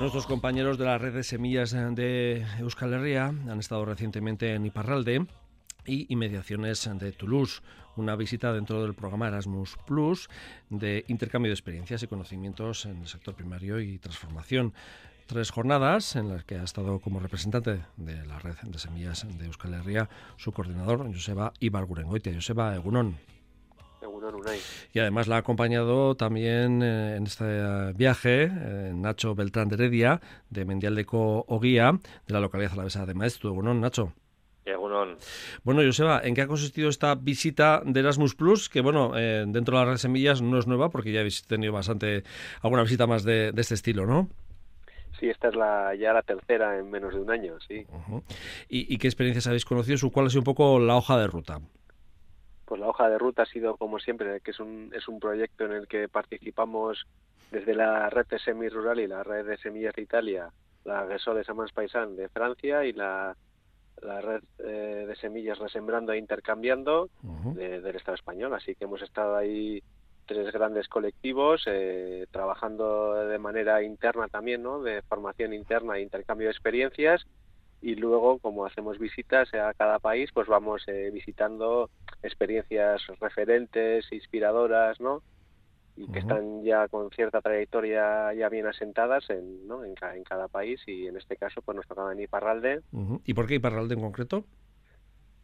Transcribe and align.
Nuestros 0.00 0.26
compañeros 0.26 0.78
de 0.78 0.86
la 0.86 0.96
red 0.96 1.12
de 1.12 1.22
semillas 1.22 1.72
de 1.72 2.46
Euskal 2.58 2.94
Herria 2.94 3.26
han 3.26 3.60
estado 3.60 3.84
recientemente 3.84 4.54
en 4.54 4.64
Iparralde 4.64 5.26
y 5.84 6.10
inmediaciones 6.10 6.88
de 6.98 7.12
Toulouse, 7.12 7.60
una 7.96 8.16
visita 8.16 8.50
dentro 8.54 8.82
del 8.82 8.94
programa 8.94 9.28
Erasmus 9.28 9.76
Plus 9.86 10.30
de 10.70 11.04
intercambio 11.08 11.50
de 11.50 11.54
experiencias 11.54 12.02
y 12.02 12.06
conocimientos 12.06 12.86
en 12.86 13.02
el 13.02 13.08
sector 13.08 13.34
primario 13.34 13.78
y 13.78 13.98
transformación. 13.98 14.72
Tres 15.26 15.50
jornadas 15.50 16.16
en 16.16 16.30
las 16.30 16.44
que 16.44 16.54
ha 16.54 16.64
estado 16.64 16.98
como 17.00 17.20
representante 17.20 17.82
de 17.98 18.24
la 18.24 18.38
red 18.38 18.56
de 18.62 18.78
semillas 18.78 19.26
de 19.38 19.44
Euskal 19.44 19.74
Herria 19.74 20.08
su 20.38 20.50
coordinador, 20.50 21.12
Joseba 21.12 21.52
Ibargurengoitia. 21.60 22.32
Joseba 22.32 22.74
Egunon. 22.74 23.18
Y 24.92 24.98
además 24.98 25.28
la 25.28 25.36
ha 25.36 25.38
acompañado 25.38 26.16
también 26.16 26.82
eh, 26.82 27.16
en 27.16 27.24
este 27.24 27.92
viaje 27.94 28.50
eh, 28.52 28.92
Nacho 28.94 29.34
Beltrán 29.34 29.68
de 29.68 29.76
Heredia, 29.76 30.20
de 30.48 30.64
Mendialdeco 30.64 31.44
Oguía, 31.48 31.92
de 32.26 32.34
la 32.34 32.40
localidad 32.40 32.72
alavesa 32.72 33.06
de 33.06 33.14
Maestro. 33.14 33.52
Bueno, 33.54 33.74
Nacho. 33.74 34.12
Bueno, 35.64 35.82
Joseba, 35.82 36.20
¿en 36.24 36.34
qué 36.34 36.42
ha 36.42 36.46
consistido 36.46 36.88
esta 36.88 37.14
visita 37.14 37.82
de 37.84 38.00
Erasmus 38.00 38.34
Plus? 38.34 38.68
Que 38.68 38.80
bueno, 38.80 39.12
eh, 39.16 39.44
dentro 39.46 39.76
de 39.76 39.80
las 39.80 39.88
redes 39.88 40.00
semillas 40.02 40.42
no 40.42 40.58
es 40.58 40.66
nueva 40.66 40.90
porque 40.90 41.12
ya 41.12 41.20
habéis 41.20 41.46
tenido 41.46 41.72
bastante, 41.72 42.24
alguna 42.62 42.82
visita 42.82 43.06
más 43.06 43.24
de, 43.24 43.52
este 43.56 43.74
estilo, 43.74 44.06
¿no? 44.06 44.28
Sí, 45.18 45.28
esta 45.28 45.48
es 45.48 45.54
la, 45.54 45.94
ya 45.94 46.12
la 46.12 46.22
tercera 46.22 46.78
en 46.78 46.90
menos 46.90 47.12
de 47.14 47.20
un 47.20 47.30
año, 47.30 47.58
sí. 47.66 47.86
¿Y, 48.68 48.94
¿Y, 48.94 48.98
qué 48.98 49.06
experiencias 49.06 49.46
habéis 49.46 49.64
conocido? 49.64 50.10
¿Cuál 50.10 50.26
ha 50.26 50.30
sido 50.30 50.40
un 50.40 50.44
poco 50.44 50.78
la 50.78 50.96
hoja 50.96 51.18
de 51.18 51.26
ruta? 51.26 51.60
Pues 52.70 52.80
la 52.80 52.86
hoja 52.86 53.08
de 53.08 53.18
ruta 53.18 53.42
ha 53.42 53.46
sido 53.46 53.76
como 53.76 53.98
siempre, 53.98 54.40
que 54.42 54.52
es 54.52 54.60
un, 54.60 54.92
es 54.94 55.08
un 55.08 55.18
proyecto 55.18 55.64
en 55.64 55.72
el 55.72 55.88
que 55.88 56.08
participamos 56.08 57.04
desde 57.50 57.74
la 57.74 58.08
red 58.10 58.28
de 58.28 58.38
semi 58.38 58.68
rural 58.68 59.00
y 59.00 59.08
la 59.08 59.24
red 59.24 59.44
de 59.44 59.56
semillas 59.56 59.92
de 59.96 60.02
Italia, 60.02 60.50
la 60.84 61.04
Resol 61.04 61.38
de 61.38 61.42
Samans 61.42 61.72
Paisan 61.72 62.14
de 62.14 62.28
Francia 62.28 62.84
y 62.84 62.92
la, 62.92 63.36
la 64.02 64.20
red 64.20 64.44
eh, 64.60 65.04
de 65.04 65.16
semillas 65.16 65.58
resembrando 65.58 66.12
e 66.12 66.18
intercambiando 66.18 67.10
del 67.56 67.96
Estado 67.96 68.14
español. 68.14 68.54
Así 68.54 68.76
que 68.76 68.84
hemos 68.84 69.02
estado 69.02 69.34
ahí 69.34 69.82
tres 70.26 70.52
grandes 70.52 70.86
colectivos 70.86 71.64
eh, 71.66 72.28
trabajando 72.30 73.14
de 73.14 73.38
manera 73.40 73.82
interna 73.82 74.28
también, 74.28 74.62
¿no? 74.62 74.80
de 74.80 75.02
formación 75.02 75.54
interna 75.54 75.96
e 75.96 76.02
intercambio 76.02 76.46
de 76.46 76.52
experiencias 76.52 77.26
y 77.82 77.94
luego 77.94 78.38
como 78.38 78.66
hacemos 78.66 78.98
visitas 78.98 79.52
a 79.54 79.72
cada 79.74 79.98
país 79.98 80.30
pues 80.32 80.48
vamos 80.48 80.82
eh, 80.86 81.10
visitando 81.12 81.90
experiencias 82.22 83.02
referentes 83.20 84.10
inspiradoras 84.12 85.00
no 85.00 85.22
y 85.96 86.10
que 86.10 86.20
están 86.20 86.62
ya 86.62 86.88
con 86.88 87.10
cierta 87.10 87.40
trayectoria 87.42 88.32
ya 88.32 88.48
bien 88.48 88.66
asentadas 88.66 89.28
en, 89.28 89.66
¿no? 89.66 89.84
en, 89.84 89.94
en, 90.14 90.24
cada 90.24 90.48
país 90.48 90.80
y 90.86 91.06
en 91.06 91.16
este 91.16 91.36
caso 91.36 91.60
pues 91.62 91.76
nos 91.76 91.86
tocaba 91.86 92.12
en 92.12 92.20
Iparralde. 92.20 92.80
¿y 93.24 93.34
por 93.34 93.46
qué 93.46 93.56
Iparralde 93.56 93.94
en 93.94 94.00
concreto? 94.00 94.44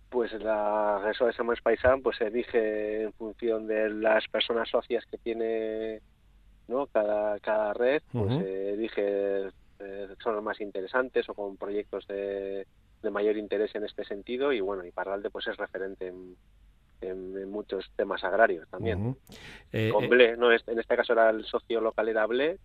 pues 0.09 0.33
la 0.33 0.99
Reso 1.05 1.27
de 1.27 1.33
Samuel 1.33 1.59
Paisán 1.63 2.01
pues 2.01 2.17
se 2.17 2.29
elige 2.29 3.03
en 3.03 3.13
función 3.15 3.67
de 3.67 3.91
las 3.91 4.27
personas 4.29 4.69
socias 4.69 5.05
que 5.11 5.19
tiene 5.19 6.01
no 6.69 6.87
cada 6.87 7.39
cada 7.41 7.75
red 7.75 8.03
pues 8.13 8.33
se 8.39 8.71
elige 8.75 9.51
eh, 9.79 10.09
son 10.23 10.37
los 10.37 10.45
más 10.45 10.61
interesantes 10.61 11.29
o 11.29 11.35
con 11.35 11.57
proyectos 11.57 12.07
de, 12.07 12.67
mayor 13.11 13.37
interés 13.37 13.73
en 13.77 13.85
este 13.85 14.05
sentido 14.05 14.53
y 14.53 14.61
bueno, 14.61 14.85
y 14.85 14.91
Parralde 14.91 15.31
pues 15.31 15.47
es 15.47 15.57
referente 15.57 16.09
en, 16.09 16.37
muchos 17.49 17.89
temas 17.95 18.25
agrarios 18.25 18.69
también. 18.69 19.17
Eh, 19.73 19.91
con 19.93 20.05
eh, 20.05 20.09
Ble, 20.09 20.37
no, 20.37 20.51
en 20.51 20.79
este 20.79 20.97
caso 20.97 21.13
era 21.13 21.31
el 21.31 21.45
socio 21.45 21.81
local 21.81 22.09
era 22.09 22.27
Ble. 22.27 22.59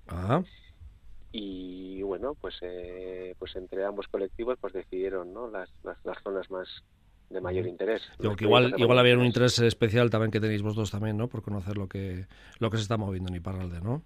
Y 1.31 2.01
bueno, 2.01 2.33
pues 2.33 2.59
pues 3.38 3.55
entre 3.55 3.85
ambos 3.85 4.07
colectivos 4.07 4.57
pues 4.59 4.73
decidieron 4.73 5.31
¿no? 5.31 5.50
las, 5.50 5.69
las, 5.83 6.23
zonas 6.23 6.50
más 6.50 6.67
de 7.29 7.39
mayor 7.39 7.67
interés. 7.67 8.01
igual, 8.39 8.73
igual 8.77 9.00
había 9.00 9.16
un 9.16 9.25
interés 9.25 9.59
especial 9.59 10.09
también 10.09 10.31
que 10.31 10.39
tenéis 10.39 10.63
vosotros 10.63 10.89
también, 10.89 11.17
¿no? 11.17 11.27
Por 11.27 11.44
conocer 11.44 11.77
lo 11.77 11.88
que 11.88 12.25
lo 12.59 12.71
que 12.71 12.77
se 12.77 12.83
está 12.83 12.97
moviendo 12.97 13.29
en 13.29 13.35
Iparralde, 13.35 13.79
¿no? 13.79 14.01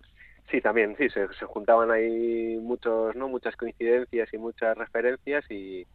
Sí, 0.51 0.61
también, 0.61 0.95
sí, 0.97 1.09
se, 1.09 1.27
juntaban 1.45 1.89
ahí 1.91 2.57
muchos, 2.61 3.15
¿no? 3.15 3.27
Muchas 3.27 3.55
coincidencias 3.55 4.31
y 4.31 4.37
muchas 4.37 4.77
referencias 4.77 5.43
y 5.49 5.85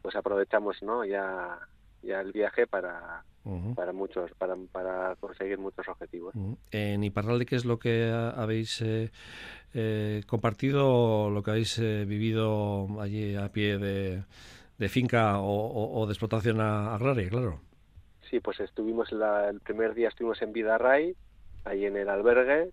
pues 0.00 0.14
aprovechamos, 0.14 0.80
¿no? 0.82 1.04
Ya, 1.04 1.58
ya 2.02 2.20
el 2.20 2.32
viaje 2.32 2.66
para, 2.66 3.24
para 3.74 3.92
muchos, 3.92 4.30
para, 4.38 4.56
para 4.70 5.16
conseguir 5.16 5.58
muchos 5.58 5.86
objetivos. 5.88 6.34
En 6.70 7.02
Iparralde, 7.02 7.46
¿qué 7.46 7.56
es 7.56 7.64
lo 7.64 7.78
que 7.78 8.10
habéis 8.10 8.80
eh, 8.80 9.10
eh, 9.74 10.22
compartido, 10.26 11.30
lo 11.30 11.42
que 11.42 11.50
habéis 11.50 11.78
eh, 11.78 12.04
vivido 12.06 13.00
allí 13.00 13.34
a 13.34 13.50
pie 13.50 13.78
de, 13.78 14.22
de 14.78 14.88
finca 14.88 15.40
o, 15.40 16.06
de 16.06 16.12
explotación 16.12 16.60
agraria, 16.60 17.28
claro? 17.28 17.60
Sí, 18.30 18.40
pues 18.40 18.58
estuvimos 18.60 19.10
el 19.12 19.60
primer 19.60 19.94
día 19.94 20.08
estuvimos 20.08 20.40
en 20.42 20.52
Vidarray, 20.52 21.16
ahí 21.64 21.86
en 21.86 21.96
el 21.96 22.08
albergue, 22.08 22.70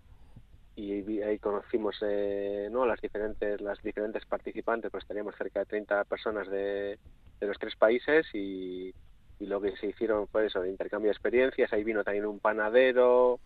y 0.76 1.22
ahí 1.22 1.38
conocimos 1.38 1.96
eh, 2.02 2.68
¿no? 2.70 2.84
las 2.84 3.00
diferentes 3.00 3.60
las 3.60 3.80
diferentes 3.82 4.24
participantes 4.26 4.90
pues 4.90 5.06
teníamos 5.06 5.36
cerca 5.36 5.60
de 5.60 5.66
30 5.66 6.04
personas 6.04 6.48
de, 6.48 6.98
de 7.40 7.46
los 7.46 7.58
tres 7.58 7.76
países 7.76 8.26
y, 8.34 8.92
y, 9.38 9.46
lo 9.46 9.60
que 9.60 9.76
se 9.76 9.86
hicieron 9.86 10.26
fue 10.26 10.46
eso 10.46 10.60
de 10.60 10.70
intercambio 10.70 11.10
de 11.10 11.12
experiencias 11.12 11.72
ahí 11.72 11.84
vino 11.84 12.02
también 12.02 12.26
un 12.26 12.40
panadero 12.40 13.38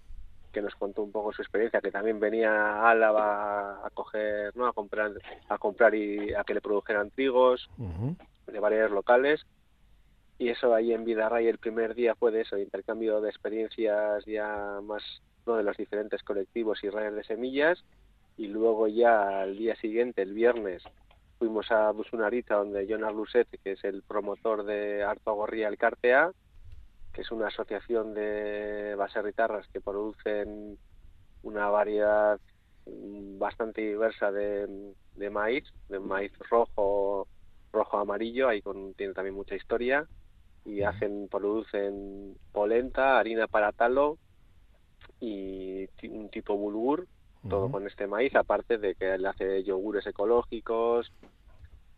que 0.52 0.62
nos 0.62 0.74
contó 0.74 1.02
un 1.02 1.12
poco 1.12 1.32
su 1.32 1.42
experiencia 1.42 1.80
que 1.80 1.90
también 1.90 2.18
venía 2.18 2.50
a 2.50 2.90
Álava 2.90 3.86
a 3.86 3.90
coger 3.90 4.56
no 4.56 4.66
a 4.66 4.72
comprar 4.72 5.12
a 5.48 5.58
comprar 5.58 5.94
y 5.94 6.32
a 6.32 6.44
que 6.44 6.54
le 6.54 6.60
produjeran 6.60 7.10
trigos 7.10 7.68
de 8.46 8.60
variedades 8.60 8.92
locales. 8.92 9.46
Y 10.38 10.50
eso 10.50 10.74
ahí 10.74 10.92
en 10.92 11.04
Vidarray 11.04 11.48
el 11.48 11.58
primer 11.58 11.94
día 11.94 12.14
fue 12.14 12.30
de 12.30 12.42
eso 12.42 12.56
intercambio 12.56 13.20
de 13.20 13.28
experiencias 13.28 14.24
ya 14.24 14.78
más 14.82 15.02
de 15.56 15.62
los 15.62 15.76
diferentes 15.76 16.22
colectivos 16.22 16.82
y 16.82 16.90
redes 16.90 17.14
de 17.14 17.24
semillas 17.24 17.84
y 18.36 18.46
luego 18.46 18.86
ya 18.86 19.40
al 19.42 19.56
día 19.56 19.74
siguiente, 19.76 20.22
el 20.22 20.32
viernes, 20.32 20.82
fuimos 21.38 21.70
a 21.70 21.90
Busunarita 21.90 22.54
donde 22.54 22.86
John 22.88 23.04
Arluset, 23.04 23.48
que 23.62 23.72
es 23.72 23.84
el 23.84 24.02
promotor 24.02 24.64
de 24.64 25.02
Arto 25.02 25.34
Gorría 25.34 25.68
el 25.68 25.76
Cartea, 25.76 26.30
que 27.12 27.22
es 27.22 27.30
una 27.30 27.48
asociación 27.48 28.14
de 28.14 28.94
baserritarras 28.96 29.66
que 29.68 29.80
producen 29.80 30.78
una 31.42 31.68
variedad 31.68 32.38
bastante 32.86 33.82
diversa 33.82 34.30
de, 34.30 34.92
de 35.16 35.30
maíz, 35.30 35.64
de 35.88 35.98
maíz 35.98 36.32
rojo, 36.50 37.26
rojo 37.72 37.98
amarillo, 37.98 38.48
ahí 38.48 38.62
con, 38.62 38.94
tiene 38.94 39.14
también 39.14 39.34
mucha 39.34 39.56
historia, 39.56 40.06
y 40.64 40.82
hacen, 40.82 41.28
producen 41.28 42.36
polenta, 42.52 43.18
harina 43.18 43.46
para 43.46 43.72
talo, 43.72 44.18
y 45.20 45.88
un 46.08 46.28
tipo 46.28 46.56
bulgur, 46.56 47.06
todo 47.48 47.70
con 47.70 47.86
este 47.86 48.06
maíz, 48.06 48.34
aparte 48.34 48.78
de 48.78 48.94
que 48.94 49.14
él 49.14 49.24
hace 49.26 49.62
yogures 49.64 50.06
ecológicos, 50.06 51.10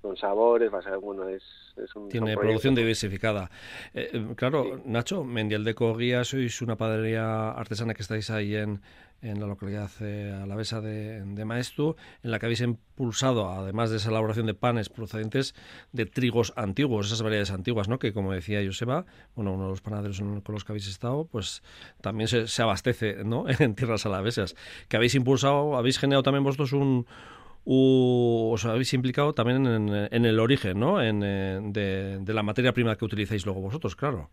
con 0.01 0.17
sabores, 0.17 0.73
va 0.73 0.79
a 0.79 0.83
ser, 0.83 0.99
bueno, 0.99 1.29
es, 1.29 1.43
es 1.77 1.95
un... 1.95 2.09
Tiene 2.09 2.37
producción 2.37 2.75
diversificada. 2.75 3.51
Eh, 3.93 4.11
eh, 4.13 4.27
claro, 4.35 4.81
Nacho, 4.85 5.25
Mendiel 5.25 5.65
de 5.65 5.75
Coguía, 5.75 6.25
sois 6.25 6.63
una 6.63 6.77
panadería 6.77 7.51
artesana 7.51 7.95
que 7.95 8.03
estáis 8.03 8.31
ahí 8.31 8.57
en, 8.57 8.81
en 9.23 9.41
la 9.41 9.47
localidad 9.47 9.91
eh, 10.01 10.39
alavesa 10.43 10.81
de, 10.81 11.23
de 11.25 11.45
Maestu, 11.45 11.97
en 12.23 12.31
la 12.31 12.39
que 12.39 12.47
habéis 12.47 12.61
impulsado, 12.61 13.51
además 13.51 13.91
de 13.91 13.99
esa 13.99 14.11
elaboración 14.11 14.47
de 14.47 14.55
panes 14.55 14.89
procedentes 14.89 15.55
de 15.93 16.07
trigos 16.07 16.53
antiguos, 16.57 17.07
esas 17.07 17.23
variedades 17.23 17.51
antiguas, 17.51 17.89
¿no? 17.89 17.99
que 17.99 18.13
como 18.13 18.33
decía 18.33 18.61
Joseba, 18.65 19.07
bueno, 19.35 19.53
uno 19.53 19.65
de 19.65 19.71
los 19.71 19.81
panaderos 19.81 20.21
con 20.21 20.55
los 20.55 20.65
que 20.65 20.73
habéis 20.73 20.89
estado, 20.89 21.27
pues 21.27 21.63
también 22.01 22.29
se, 22.29 22.47
se 22.47 22.63
abastece 22.63 23.25
¿no? 23.25 23.45
en 23.59 23.75
tierras 23.75 24.07
alavesas, 24.07 24.57
que 24.89 24.97
habéis 24.97 25.15
impulsado, 25.15 25.77
habéis 25.77 25.99
generado 25.99 26.23
también 26.23 26.45
vosotros 26.45 26.73
un 26.73 27.07
os 27.65 28.65
habéis 28.65 28.93
implicado 28.95 29.35
también 29.35 29.67
en, 29.67 30.25
el 30.25 30.41
origen 30.41 30.81
¿no? 30.81 31.03
En, 31.03 31.23
eh, 31.23 31.61
de, 31.63 32.35
la 32.35 32.43
materia 32.43 32.73
prima 32.73 32.97
que 32.97 33.05
utilizáis 33.05 33.45
luego 33.45 33.61
vosotros, 33.61 33.97
claro. 33.97 34.31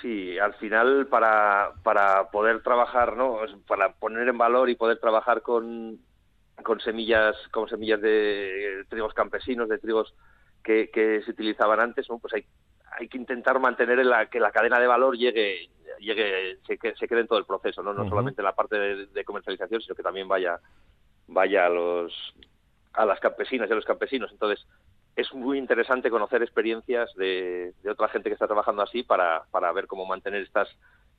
Sí, 0.00 0.38
al 0.38 0.54
final 0.54 1.06
para, 1.08 1.72
para 1.82 2.30
poder 2.30 2.62
trabajar, 2.62 3.16
¿no? 3.16 3.38
para 3.66 3.92
poner 3.94 4.28
en 4.28 4.38
valor 4.38 4.70
y 4.70 4.76
poder 4.76 4.98
trabajar 4.98 5.42
con, 5.42 5.98
con 6.62 6.80
semillas 6.80 7.34
con 7.50 7.68
semillas 7.68 8.00
de 8.00 8.84
trigos 8.88 9.12
campesinos, 9.12 9.68
de 9.68 9.78
trigos 9.78 10.14
que, 10.62 10.90
que 10.90 11.22
se 11.22 11.30
utilizaban 11.32 11.80
antes, 11.80 12.06
pues 12.20 12.34
hay, 12.34 12.44
hay 12.98 13.08
que 13.08 13.18
intentar 13.18 13.58
mantener 13.58 14.04
la, 14.06 14.26
que 14.26 14.38
la 14.38 14.52
cadena 14.52 14.78
de 14.78 14.86
valor 14.86 15.16
llegue 15.16 15.68
llegue 15.98 16.58
se, 16.66 16.78
se 16.78 17.08
quede 17.08 17.20
en 17.20 17.26
todo 17.26 17.38
el 17.38 17.44
proceso, 17.46 17.82
no, 17.82 17.92
no 17.92 18.08
solamente 18.08 18.42
la 18.42 18.54
parte 18.54 18.78
de, 18.78 19.24
comercialización, 19.24 19.80
sino 19.80 19.94
que 19.94 20.02
también 20.02 20.28
vaya 20.28 20.60
vaya 21.26 21.66
a 21.66 21.68
los 21.68 22.12
a 22.92 23.04
las 23.04 23.20
campesinas 23.20 23.68
y 23.68 23.72
a 23.72 23.76
los 23.76 23.84
campesinos. 23.84 24.30
Entonces, 24.32 24.64
es 25.18 25.34
muy 25.34 25.58
interesante 25.58 26.10
conocer 26.10 26.42
experiencias 26.42 27.12
de, 27.16 27.74
otra 27.90 28.08
gente 28.08 28.30
que 28.30 28.34
está 28.34 28.46
trabajando 28.46 28.82
así 28.82 29.02
para, 29.02 29.42
para 29.50 29.72
ver 29.72 29.88
cómo 29.88 30.06
mantener 30.06 30.42
estas 30.42 30.68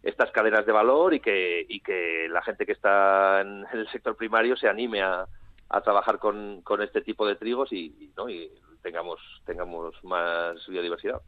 estas 0.02 0.32
cadenas 0.32 0.66
de 0.66 0.72
valor 0.72 1.14
y 1.14 1.20
que, 1.20 1.66
y 1.68 1.82
que 1.82 2.28
la 2.30 2.42
gente 2.42 2.66
que 2.66 2.72
está 2.72 3.42
en 3.42 3.66
el 3.74 3.90
sector 3.92 4.16
primario 4.16 4.56
se 4.56 4.70
anime 4.70 5.02
a, 5.02 5.26
a 5.68 5.82
trabajar 5.82 6.18
con, 6.18 6.62
con 6.62 6.82
este 6.82 7.02
tipo 7.02 7.28
de 7.28 7.36
trigos 7.36 7.74
y, 7.74 8.10
¿no? 8.16 8.30
y 8.30 8.50
tengamos 8.82 9.20
tengamos 9.46 9.96
más 10.04 10.66
biodiversidad. 10.68 11.22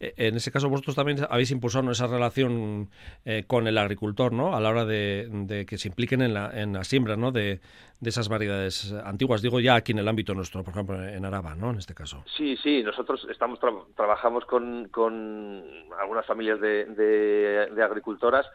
E, 0.00 0.14
en 0.16 0.36
ese 0.36 0.50
caso 0.50 0.68
vosotros 0.68 0.94
también 0.94 1.18
habéis 1.28 1.50
impulsado 1.50 1.90
esa 1.90 2.06
relación 2.06 2.90
eh, 3.24 3.44
con 3.46 3.66
el 3.66 3.78
agricultor, 3.78 4.32
¿no? 4.32 4.54
A 4.54 4.60
la 4.60 4.70
hora 4.70 4.84
de, 4.84 5.64
que 5.68 5.78
se 5.78 5.88
impliquen 5.88 6.22
en 6.22 6.34
la, 6.34 6.50
en 6.52 6.72
la 6.72 6.84
siembra, 6.84 7.16
¿no? 7.16 7.32
De, 7.32 7.60
de, 8.00 8.10
esas 8.10 8.28
variedades 8.28 8.92
antiguas. 9.04 9.42
Digo 9.42 9.60
ya 9.60 9.74
aquí 9.74 9.92
en 9.92 9.98
el 9.98 10.08
ámbito 10.08 10.34
nuestro, 10.34 10.62
por 10.62 10.72
ejemplo, 10.72 11.02
en 11.02 11.24
Araba, 11.24 11.54
¿no? 11.54 11.70
En 11.70 11.78
este 11.78 11.94
caso. 11.94 12.24
Sí, 12.36 12.56
sí. 12.56 12.82
Nosotros 12.82 13.26
estamos 13.30 13.58
trabajamos 13.94 14.44
con, 14.44 14.88
con 14.88 15.64
algunas 15.98 16.26
familias 16.26 16.60
de, 16.60 16.86
de, 16.86 17.82
agricultoras 17.82 18.46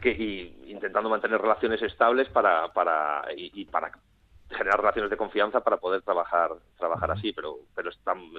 que 0.00 0.10
y 0.10 0.70
intentando 0.70 1.08
mantener 1.08 1.40
relaciones 1.40 1.80
estables 1.82 2.28
para, 2.28 2.72
para 2.72 3.24
y 3.34 3.64
para 3.66 3.92
generar 4.50 4.78
relaciones 4.78 5.10
de 5.10 5.16
confianza 5.16 5.60
para 5.60 5.78
poder 5.78 6.02
trabajar 6.02 6.50
trabajar 6.78 7.10
así 7.10 7.32
pero 7.32 7.58
pero 7.74 7.90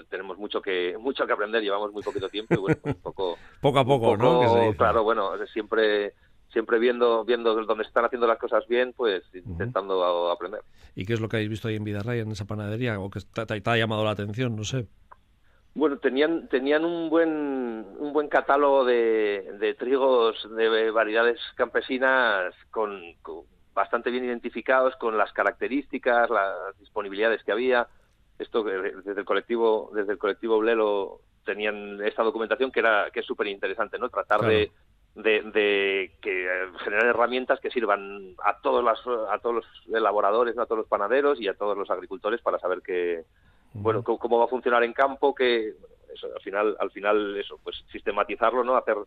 tenemos 0.10 0.38
mucho 0.38 0.62
que 0.62 0.96
mucho 1.00 1.25
que 1.25 1.34
aprender 1.34 1.62
llevamos 1.62 1.92
muy 1.92 2.04
poquito 2.04 2.30
tiempo 2.30 2.54
y 2.54 2.57
bueno 2.57 2.78
pues 2.81 2.96
poco 2.98 3.38
poco 3.62 3.80
a 3.80 3.86
poco, 3.86 4.18
no 4.18 4.74
claro 4.78 5.04
bueno 5.04 5.31
siempre 5.48 6.13
siempre 6.56 6.80
viendo 6.80 7.25
viendo 7.25 7.54
dónde 7.66 7.84
están 7.84 8.06
haciendo 8.06 8.28
las 8.28 8.38
cosas 8.38 8.66
bien 8.68 8.94
pues 8.96 9.24
intentando 9.34 10.31
aprender. 10.31 10.62
Y 10.96 11.06
qué 11.06 11.13
es 11.13 11.19
lo 11.19 11.28
que 11.28 11.36
habéis 11.36 11.50
visto 11.50 11.68
ahí 11.68 11.75
en 11.75 11.84
Vidarray 11.84 12.22
en 12.22 12.31
esa 12.31 12.46
panadería 12.46 12.98
o 12.98 13.10
que 13.10 13.19
te, 13.19 13.69
ha 13.69 13.78
llamado 13.78 14.06
la 14.06 14.12
atención 14.12 14.56
no 14.56 14.63
sé. 14.63 14.88
Bueno, 15.74 15.98
tenían 15.98 16.48
tenían 16.48 16.86
un 16.86 17.10
buen 17.10 17.86
un 18.00 18.13
buen 18.13 18.30
catálogo 18.30 18.86
de, 18.86 19.58
de 19.60 19.74
trigos 19.74 20.48
de 20.56 20.92
variedades 20.92 21.40
campesinas 21.56 22.56
con 22.72 23.01
bastante 23.75 24.10
bien 24.10 24.24
identificados 24.24 24.95
con 24.95 25.18
las 25.18 25.31
características, 25.33 26.30
las 26.30 26.80
disponibilidades 26.80 27.44
que 27.44 27.51
había. 27.51 27.88
Esto 28.39 28.63
desde 28.63 29.19
el 29.19 29.25
colectivo, 29.25 29.92
desde 29.94 30.13
el 30.13 30.18
colectivo 30.18 30.57
Blelo 30.60 31.19
tenían 31.45 32.01
esta 32.04 32.24
documentación 32.24 32.72
que 32.72 32.80
era 32.80 33.12
que 33.12 33.19
es 33.19 33.25
súper 33.25 33.48
interesante, 33.48 34.00
¿no? 34.00 34.10
Tratar 34.10 34.42
de, 34.42 34.72
de, 35.13 36.12
que 36.22 36.45
eh, 36.45 36.68
generar 36.83 37.07
herramientas 37.07 37.60
que 37.60 37.69
sirvan 37.69 38.36
a 38.44 38.60
todos 38.62 38.83
las, 38.83 39.00
a 39.30 39.38
todos 39.39 39.56
los 39.56 39.66
elaboradores, 39.94 40.57
a 40.57 40.66
todos 40.66 40.80
los 40.80 40.88
panaderos 40.88 41.39
y 41.39 41.48
a 41.48 41.54
todos 41.54 41.77
los 41.77 41.89
agricultores 41.92 42.42
para 42.42 42.60
saber 42.60 42.81
que 42.81 43.24
bueno 43.74 44.04
cómo, 44.04 44.39
va 44.39 44.45
a 44.45 44.50
funcionar 44.50 44.83
en 44.83 44.94
campo, 44.94 45.36
que 45.36 45.74
eso, 46.13 46.27
al 46.33 46.42
final 46.42 46.77
al 46.80 46.92
final 46.92 47.38
eso 47.38 47.60
pues 47.62 47.83
sistematizarlo, 47.92 48.63
¿no? 48.63 48.75
Hacer 48.77 48.98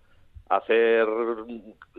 hacer 0.48 1.06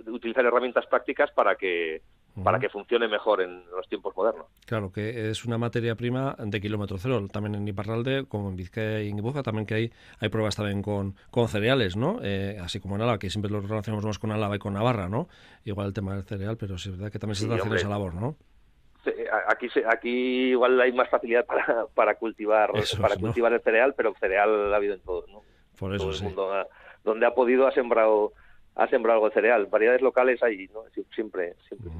utilizar 0.08 0.46
herramientas 0.46 0.86
prácticas 0.88 1.32
para 1.32 1.56
que 1.56 2.02
para 2.44 2.60
que 2.60 2.70
funcione 2.70 3.08
mejor 3.08 3.42
en 3.42 3.64
los 3.72 3.88
tiempos 3.88 4.16
modernos. 4.16 4.48
Claro, 4.66 4.92
que 4.92 5.30
es 5.30 5.46
una 5.46 5.58
materia 5.58 5.96
prima 5.96 6.36
de 6.38 6.62
kilómetro 6.62 6.98
cero, 6.98 7.26
también 7.32 7.56
en 7.56 7.68
Iparralde, 7.68 8.26
como 8.28 8.50
en 8.50 8.56
Vizcaya 8.56 9.02
y 9.02 9.10
en 9.10 9.18
Ibuza, 9.18 9.44
también 9.44 9.66
que 9.66 9.74
hay, 9.74 9.94
hay 10.20 10.30
pruebas 10.30 10.56
también 10.56 10.82
con, 10.82 11.16
con 11.32 11.48
cereales, 11.48 11.96
¿no? 11.96 12.20
Eh, 12.24 12.58
así 12.62 12.80
como 12.80 12.96
en 12.96 13.02
Álava, 13.02 13.20
que 13.20 13.30
siempre 13.30 13.52
lo 13.52 13.62
relacionamos 13.62 14.06
más 14.06 14.20
con 14.20 14.32
Álava 14.32 14.56
y 14.56 14.60
con 14.60 14.74
Navarra, 14.74 15.10
¿no? 15.10 15.28
Igual 15.66 15.88
el 15.88 15.94
tema 15.94 16.14
del 16.14 16.24
cereal, 16.24 16.58
pero 16.58 16.78
sí 16.78 16.90
es 16.90 16.98
verdad 16.98 17.12
que 17.12 17.20
también 17.20 17.36
se 17.36 17.44
está 17.44 17.56
haciendo 17.56 17.76
esa 17.76 17.90
labor, 17.90 18.14
¿no? 18.14 18.36
Aquí, 19.48 19.68
aquí 19.90 20.50
igual 20.50 20.80
hay 20.80 20.92
más 20.92 21.10
facilidad 21.10 21.46
para, 21.46 21.88
para 21.96 22.16
cultivar 22.16 22.72
para 23.02 23.16
cultivar 23.16 23.54
el 23.54 23.62
cereal, 23.62 23.94
pero 23.96 24.14
cereal 24.20 24.74
ha 24.74 24.78
habido 24.78 24.94
en 24.94 25.02
todo, 25.02 25.26
¿no? 25.28 25.42
Por 25.80 25.96
eso, 25.96 26.06
todo 26.06 26.18
el 26.18 26.24
mundo 26.24 26.68
donde 27.04 27.26
ha 27.26 27.34
podido 27.34 27.66
ha 27.68 27.72
sembrado 27.72 28.34
ha 28.80 28.88
sembrado 28.88 29.18
algo 29.18 29.30
de 29.30 29.34
cereal. 29.34 29.66
Variedades 29.66 30.02
locales 30.02 30.42
hay, 30.42 30.68
¿no? 30.68 30.84
Siempre, 31.14 31.56
siempre. 31.68 31.92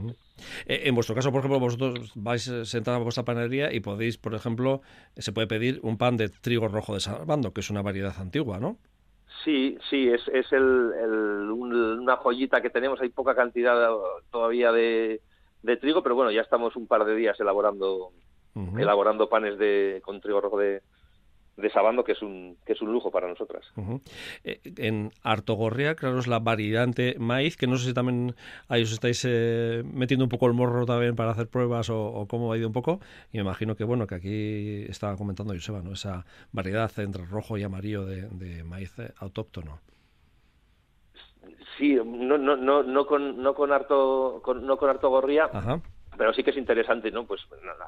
Eh, 0.66 0.84
en 0.86 0.96
vuestro 0.96 1.14
caso, 1.14 1.32
por 1.32 1.40
ejemplo, 1.40 1.60
vosotros 1.60 2.14
vais 2.16 2.44
sentados 2.64 3.02
a 3.02 3.04
vuestra 3.04 3.26
panadería 3.26 3.74
y 3.74 3.82
podéis, 3.82 4.18
por 4.18 4.34
ejemplo, 4.34 4.82
se 5.18 5.34
puede 5.34 5.48
pedir 5.48 5.80
un 5.84 5.98
pan 5.98 6.16
de 6.16 6.30
trigo 6.30 6.68
rojo 6.68 6.94
de 6.94 7.02
Salvando, 7.02 7.54
que 7.54 7.60
es 7.62 7.70
una 7.70 7.82
variedad 7.82 8.14
antigua, 8.20 8.60
¿no? 8.60 8.78
Sí, 9.44 9.78
sí, 9.90 10.10
es, 10.10 10.28
es 10.34 10.52
el, 10.52 10.62
una 11.52 12.18
joyita 12.18 12.62
que 12.62 12.70
tenemos. 12.70 13.00
Hay 13.02 13.10
poca 13.10 13.36
cantidad 13.36 13.90
todavía 14.32 14.72
de, 14.72 15.22
de, 15.64 15.78
trigo, 15.78 16.02
pero 16.02 16.16
bueno, 16.16 16.32
ya 16.32 16.42
estamos 16.42 16.76
un 16.76 16.88
par 16.88 17.06
de 17.06 17.16
días 17.16 17.40
elaborando, 17.40 18.12
elaborando 18.78 19.30
panes 19.30 19.58
de, 19.58 20.02
con 20.04 20.20
trigo 20.20 20.42
rojo 20.42 20.58
de, 20.58 20.82
de 21.60 21.70
Sabando, 21.70 22.04
que 22.04 22.14
es 22.14 22.22
un, 22.22 22.58
que 22.66 22.74
es 22.74 22.82
un 22.82 22.92
lujo 22.92 23.12
para 23.12 23.28
nosotras. 23.28 23.66
Eh, 24.44 24.60
en 24.78 25.12
Artogorria, 25.24 25.96
claro, 25.96 26.20
es 26.20 26.28
la 26.28 26.40
variante 26.40 27.16
maíz, 27.20 27.58
que 27.58 27.68
no 27.68 27.78
sé 27.78 27.88
si 27.88 27.94
también 27.94 28.36
ahí 28.68 28.84
os 28.84 28.92
estáis 28.92 29.26
eh, 29.28 29.84
metiendo 29.86 30.26
un 30.26 30.30
poco 30.30 30.48
el 30.48 30.54
morro 30.54 30.86
también 30.86 31.16
para 31.16 31.32
hacer 31.32 31.48
pruebas 31.48 31.90
o, 31.90 32.26
cómo 32.30 32.52
ha 32.52 32.58
ido 32.58 32.68
un 32.68 32.74
poco. 32.74 33.00
Y 33.32 33.38
me 33.38 33.44
imagino 33.44 33.76
que, 33.76 33.84
bueno, 33.84 34.08
que 34.08 34.16
aquí 34.16 34.86
estaba 34.90 35.16
comentando 35.18 35.54
Joseba, 35.54 35.82
¿no? 35.82 35.94
Esa 35.94 36.26
variedad 36.52 36.92
entre 37.00 37.26
rojo 37.26 37.58
y 37.58 37.64
amarillo 37.64 38.06
de, 38.06 38.64
maíz 38.64 38.98
eh, 39.00 39.12
autóctono. 39.18 39.80
Sí, 41.78 41.96
no, 41.96 42.38
no, 42.38 42.58
no, 42.58 42.84
no 42.84 43.06
con, 43.06 43.42
no 43.42 43.54
con 43.54 43.72
harto, 43.72 44.42
no 44.62 44.78
con 44.78 44.90
Artogorria. 44.90 45.50
Ajá 45.52 45.82
pero 46.20 46.34
sí 46.34 46.44
que 46.44 46.50
es 46.50 46.58
interesante, 46.58 47.12
¿no? 47.12 47.26
Pues 47.26 47.40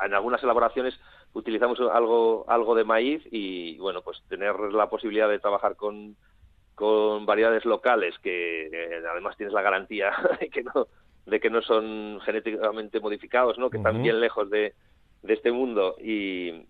en 0.06 0.14
algunas 0.14 0.42
elaboraciones 0.42 0.98
utilizamos 1.34 1.82
algo, 1.82 2.46
algo 2.48 2.76
de 2.76 2.86
maíz 2.86 3.22
y, 3.30 3.78
bueno, 3.78 4.04
pues 4.04 4.24
tener 4.30 4.56
la 4.72 4.90
posibilidad 4.90 5.28
de 5.28 5.40
trabajar 5.40 5.76
con, 5.76 6.16
con 6.74 7.26
variedades 7.26 7.66
locales 7.66 8.18
que 8.20 8.68
eh, 8.68 9.04
además 9.12 9.36
tienes 9.36 9.54
la 9.54 9.62
garantía 9.62 10.14
de 10.40 10.48
que 10.48 10.64
no 10.64 10.88
de 11.26 11.40
que 11.42 11.50
no 11.50 11.62
son 11.62 12.22
genéticamente 12.22 13.02
modificados, 13.02 13.58
¿no? 13.58 13.70
Que 13.70 13.78
están 13.78 14.02
bien 14.02 14.22
lejos 14.22 14.50
de, 14.50 14.76
de 15.24 15.34
este 15.34 15.52
mundo 15.52 15.98
y, 16.00 16.66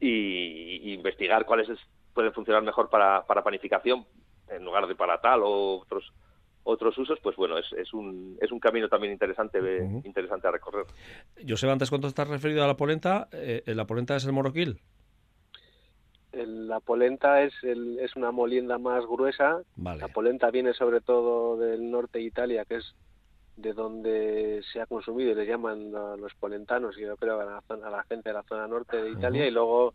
y, 0.00 0.94
investigar 0.94 1.44
cuáles 1.44 1.68
pueden 2.14 2.32
funcionar 2.32 2.62
mejor 2.62 2.88
para, 2.88 3.26
para 3.26 3.44
panificación 3.44 4.06
en 4.48 4.64
lugar 4.64 4.86
de 4.86 4.94
para 4.94 5.20
tal 5.20 5.42
o 5.42 5.78
otros 5.78 6.10
otros 6.66 6.98
usos, 6.98 7.18
pues 7.22 7.36
bueno, 7.36 7.56
es, 7.58 7.72
es, 7.72 7.94
un, 7.94 8.36
es 8.40 8.50
un 8.50 8.58
camino 8.58 8.88
también 8.88 9.12
interesante, 9.12 9.58
interesante 10.04 10.48
a 10.48 10.50
recorrer. 10.50 10.84
José, 11.48 11.70
antes 11.70 11.90
cuando 11.90 12.08
estás 12.08 12.26
referido 12.26 12.64
a 12.64 12.66
la 12.66 12.76
polenta, 12.76 13.28
eh, 13.30 13.62
¿la 13.66 13.86
polenta 13.86 14.16
es 14.16 14.24
el 14.26 14.32
moroquil? 14.32 14.80
La 16.32 16.80
polenta 16.80 17.42
es, 17.42 17.54
el, 17.62 17.98
es 18.00 18.16
una 18.16 18.32
molienda 18.32 18.78
más 18.78 19.06
gruesa. 19.06 19.62
La 19.76 20.08
polenta 20.08 20.50
viene 20.50 20.74
sobre 20.74 21.00
todo 21.00 21.56
del 21.56 21.88
norte 21.90 22.18
de 22.18 22.24
Italia, 22.24 22.64
que 22.64 22.76
es 22.76 22.94
de 23.56 23.72
donde 23.72 24.60
se 24.70 24.80
ha 24.80 24.86
consumido 24.86 25.30
y 25.30 25.34
le 25.34 25.46
llaman 25.46 25.94
a 25.94 26.16
los 26.16 26.34
polentanos, 26.34 26.96
yo 26.96 27.16
creo, 27.16 27.40
a 27.40 27.44
la, 27.44 27.62
a 27.68 27.90
la 27.90 28.02
gente 28.02 28.30
de 28.30 28.34
la 28.34 28.42
zona 28.42 28.66
norte 28.66 28.96
de 29.00 29.10
Italia, 29.12 29.46
y 29.46 29.50
luego 29.50 29.94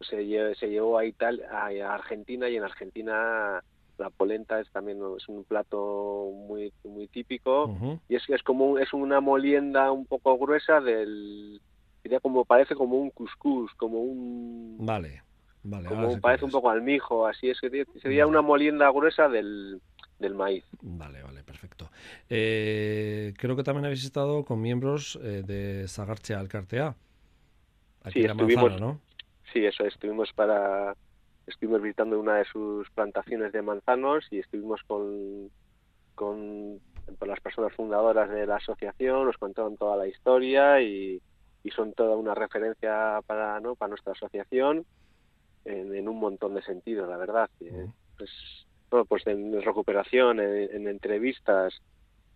se, 0.00 0.54
se 0.54 0.68
llevó 0.70 0.98
a, 0.98 1.04
Italia, 1.04 1.46
a 1.52 1.94
Argentina 1.94 2.48
y 2.48 2.56
en 2.56 2.64
Argentina 2.64 3.62
la 4.00 4.10
polenta 4.10 4.58
es 4.60 4.70
también 4.70 4.98
es 5.16 5.28
un 5.28 5.44
plato 5.44 6.30
muy 6.48 6.72
muy 6.84 7.06
típico 7.06 8.00
y 8.08 8.16
es 8.16 8.22
es 8.28 8.42
como 8.42 8.78
es 8.78 8.92
una 8.92 9.20
molienda 9.20 9.92
un 9.92 10.06
poco 10.06 10.38
gruesa 10.38 10.80
del 10.80 11.60
sería 12.02 12.18
como 12.18 12.44
parece 12.44 12.74
como 12.74 12.96
un 12.96 13.10
cuscús 13.10 13.70
como 13.76 14.00
un 14.00 14.78
vale 14.80 15.22
vale 15.62 15.88
como 15.88 16.20
parece 16.20 16.46
un 16.46 16.50
poco 16.50 16.70
almijo 16.70 17.26
así 17.26 17.50
es 17.50 17.60
que 17.60 17.86
sería 18.00 18.26
una 18.26 18.40
molienda 18.40 18.90
gruesa 18.90 19.28
del, 19.28 19.80
del 20.20 20.34
maíz. 20.34 20.64
Vale 20.82 21.22
vale 21.22 21.42
perfecto. 21.42 21.90
Eh, 22.28 23.34
creo 23.36 23.56
que 23.56 23.64
también 23.64 23.86
habéis 23.86 24.04
estado 24.04 24.44
con 24.44 24.60
miembros 24.60 25.18
eh, 25.22 25.42
de 25.44 25.88
Sagarche 25.88 26.34
Alcartea. 26.34 26.94
Aquí 28.04 28.22
sí, 28.22 28.26
en 28.26 28.80
¿no? 28.80 29.00
sí 29.52 29.64
eso 29.64 29.84
estuvimos 29.84 30.32
para 30.32 30.94
estuvimos 31.50 31.82
visitando 31.82 32.18
una 32.18 32.36
de 32.36 32.44
sus 32.46 32.88
plantaciones 32.90 33.52
de 33.52 33.62
manzanos 33.62 34.26
y 34.30 34.38
estuvimos 34.38 34.82
con, 34.86 35.50
con, 36.14 36.80
las 37.26 37.40
personas 37.40 37.72
fundadoras 37.74 38.30
de 38.30 38.46
la 38.46 38.56
asociación, 38.56 39.26
nos 39.26 39.36
contaron 39.36 39.76
toda 39.76 39.96
la 39.96 40.06
historia 40.06 40.80
y, 40.80 41.22
son 41.74 41.92
toda 41.92 42.16
una 42.16 42.34
referencia 42.34 43.20
para, 43.26 43.60
¿no? 43.60 43.76
para 43.76 43.90
nuestra 43.90 44.12
asociación 44.12 44.84
en, 45.64 46.08
un 46.08 46.18
montón 46.18 46.54
de 46.54 46.62
sentidos, 46.62 47.08
la 47.08 47.16
verdad. 47.16 47.48
Pues, 48.16 48.30
pues 49.08 49.26
en 49.26 49.62
recuperación, 49.62 50.40
en, 50.40 50.88
entrevistas, 50.88 51.80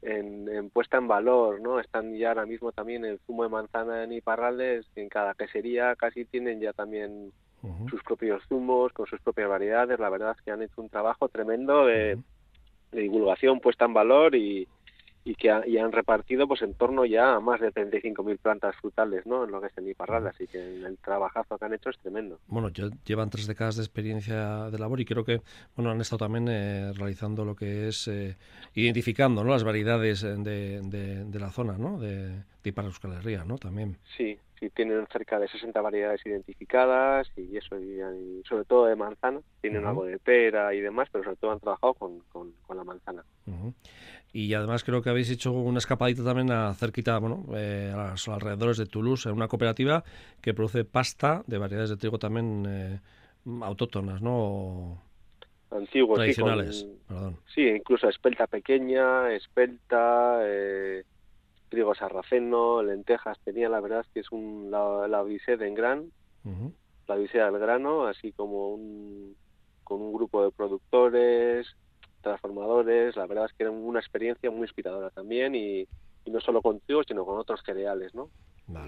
en, 0.02 0.70
puesta 0.70 0.98
en 0.98 1.08
valor, 1.08 1.60
¿no? 1.60 1.80
Están 1.80 2.14
ya 2.16 2.28
ahora 2.28 2.46
mismo 2.46 2.70
también 2.72 3.04
el 3.04 3.18
zumo 3.26 3.42
de 3.42 3.48
manzana 3.48 4.04
en 4.04 4.12
Iparralde, 4.12 4.82
en 4.94 5.08
cada 5.08 5.34
quesería 5.34 5.96
casi 5.96 6.24
tienen 6.24 6.60
ya 6.60 6.72
también 6.72 7.32
sus 7.88 8.02
propios 8.02 8.42
zumos, 8.48 8.92
con 8.92 9.06
sus 9.06 9.20
propias 9.20 9.48
variedades. 9.48 9.98
La 9.98 10.10
verdad 10.10 10.34
es 10.36 10.42
que 10.42 10.50
han 10.50 10.62
hecho 10.62 10.80
un 10.80 10.88
trabajo 10.88 11.28
tremendo 11.28 11.86
de, 11.86 12.18
divulgación 12.92 13.60
puesta 13.60 13.86
en 13.86 13.94
valor 13.94 14.34
y, 14.34 14.68
y 15.24 15.34
que 15.34 15.50
han 15.50 15.90
repartido 15.90 16.46
pues 16.46 16.60
en 16.62 16.74
torno 16.74 17.06
ya 17.06 17.34
a 17.34 17.40
más 17.40 17.60
de 17.60 17.72
35.000 17.72 18.38
plantas 18.38 18.76
frutales 18.76 19.24
¿no? 19.24 19.44
en 19.44 19.50
lo 19.50 19.60
que 19.60 19.68
es 19.68 19.78
en 19.78 19.88
Iparral, 19.88 20.26
así 20.26 20.46
que 20.46 20.58
el 20.58 20.98
trabajazo 20.98 21.58
que 21.58 21.64
han 21.64 21.72
hecho 21.72 21.88
es 21.88 21.98
tremendo. 21.98 22.38
Bueno, 22.46 22.68
ya 22.68 22.90
llevan 23.06 23.30
tres 23.30 23.46
décadas 23.46 23.76
de 23.76 23.82
experiencia 23.82 24.70
de 24.70 24.78
labor 24.78 25.00
y 25.00 25.06
creo 25.06 25.24
que 25.24 25.40
bueno 25.74 25.90
han 25.90 26.00
estado 26.00 26.26
también 26.26 26.48
eh, 26.48 26.92
realizando 26.92 27.44
lo 27.44 27.56
que 27.56 27.88
es 27.88 28.06
eh, 28.06 28.36
identificando 28.74 29.42
¿no? 29.42 29.50
las 29.50 29.64
variedades 29.64 30.20
de, 30.20 30.82
de, 30.82 31.40
la 31.40 31.50
zona 31.50 31.78
¿no? 31.78 31.98
de, 31.98 32.42
de 32.62 32.72
para 32.72 32.88
Euskal 32.88 33.14
Herria, 33.14 33.44
¿no? 33.44 33.56
También. 33.56 33.96
Sí, 34.16 34.38
tienen 34.70 35.06
cerca 35.12 35.38
de 35.38 35.48
60 35.48 35.80
variedades 35.80 36.24
identificadas 36.24 37.30
y 37.36 37.56
eso, 37.56 37.78
y, 37.78 38.42
sobre 38.48 38.64
todo 38.64 38.86
de 38.86 38.96
manzana. 38.96 39.40
Tienen 39.60 39.86
algo 39.86 40.04
de 40.04 40.18
pera 40.18 40.74
y 40.74 40.80
demás, 40.80 41.08
pero 41.10 41.24
sobre 41.24 41.36
todo 41.36 41.52
han 41.52 41.60
trabajado 41.60 41.94
con, 41.94 42.20
con, 42.30 42.76
la 42.76 42.84
manzana. 42.84 43.24
Y 44.32 44.52
además 44.54 44.82
creo 44.82 45.00
que 45.00 45.10
habéis 45.10 45.30
hecho 45.30 45.52
una 45.52 45.78
escapadita 45.78 46.24
también 46.24 46.50
a 46.50 46.74
cerquita, 46.74 47.18
bueno, 47.18 47.44
eh, 47.54 47.92
a 47.94 48.10
los 48.10 48.28
alrededores 48.28 48.78
de 48.78 48.86
Toulouse, 48.86 49.28
en 49.28 49.36
una 49.36 49.48
cooperativa 49.48 50.02
que 50.40 50.54
produce 50.54 50.84
pasta 50.84 51.42
de 51.46 51.58
variedades 51.58 51.90
de 51.90 51.96
trigo 51.96 52.18
también 52.18 52.64
eh, 52.68 53.00
autóctonas, 53.62 54.20
¿no? 54.20 55.00
Antiguos, 55.70 56.16
tradicionales, 56.18 56.80
sí, 56.80 57.52
sí, 57.54 57.62
incluso 57.62 58.08
espelta 58.08 58.46
pequeña, 58.46 59.32
espelta, 59.32 60.38
eh, 60.42 61.04
trigo 61.74 61.94
sarraceno, 61.94 62.82
lentejas, 62.82 63.38
tenía 63.44 63.68
la 63.68 63.80
verdad 63.80 64.06
que 64.14 64.20
es 64.20 64.30
un, 64.30 64.70
la, 64.70 65.08
la 65.08 65.24
de 65.24 65.66
en 65.66 65.74
gran, 65.74 66.12
la 67.08 67.16
visea 67.16 67.50
del 67.50 67.60
grano, 67.60 68.06
así 68.06 68.32
como 68.32 68.70
un, 68.70 69.36
con 69.82 70.00
un 70.00 70.12
grupo 70.12 70.44
de 70.44 70.52
productores, 70.52 71.66
transformadores, 72.22 73.16
la 73.16 73.26
verdad 73.26 73.46
es 73.46 73.52
que 73.52 73.64
era 73.64 73.72
una 73.72 73.98
experiencia 73.98 74.50
muy 74.50 74.62
inspiradora 74.62 75.10
también 75.10 75.54
y, 75.54 75.86
no 76.26 76.40
solo 76.40 76.62
con 76.62 76.80
trigo, 76.80 77.02
sino 77.02 77.24
con 77.26 77.38
otros 77.38 77.60
cereales, 77.66 78.14
¿no? 78.14 78.30